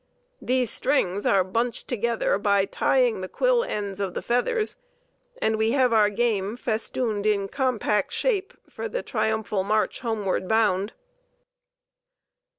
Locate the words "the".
3.21-3.27, 4.15-4.23, 8.89-9.03